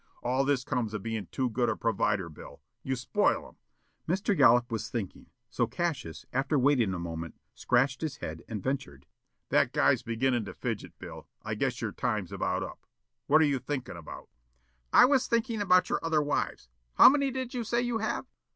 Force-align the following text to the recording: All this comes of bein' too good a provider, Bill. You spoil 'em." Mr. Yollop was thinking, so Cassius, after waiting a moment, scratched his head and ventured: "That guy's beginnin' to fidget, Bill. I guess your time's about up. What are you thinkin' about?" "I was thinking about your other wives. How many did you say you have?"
All 0.23 0.43
this 0.43 0.63
comes 0.63 0.95
of 0.95 1.03
bein' 1.03 1.27
too 1.27 1.47
good 1.47 1.69
a 1.69 1.75
provider, 1.77 2.27
Bill. 2.27 2.59
You 2.81 2.95
spoil 2.95 3.47
'em." 3.47 3.57
Mr. 4.11 4.35
Yollop 4.35 4.71
was 4.71 4.89
thinking, 4.89 5.27
so 5.51 5.67
Cassius, 5.67 6.25
after 6.33 6.57
waiting 6.57 6.95
a 6.95 6.97
moment, 6.97 7.35
scratched 7.53 8.01
his 8.01 8.17
head 8.17 8.41
and 8.47 8.63
ventured: 8.63 9.05
"That 9.49 9.73
guy's 9.73 10.01
beginnin' 10.01 10.45
to 10.45 10.55
fidget, 10.55 10.97
Bill. 10.97 11.27
I 11.43 11.53
guess 11.53 11.81
your 11.81 11.91
time's 11.91 12.31
about 12.31 12.63
up. 12.63 12.87
What 13.27 13.41
are 13.41 13.45
you 13.45 13.59
thinkin' 13.59 13.95
about?" 13.95 14.27
"I 14.91 15.05
was 15.05 15.27
thinking 15.27 15.61
about 15.61 15.87
your 15.89 15.99
other 16.03 16.23
wives. 16.23 16.67
How 16.95 17.07
many 17.07 17.29
did 17.29 17.53
you 17.53 17.63
say 17.63 17.79
you 17.81 17.99
have?" 17.99 18.25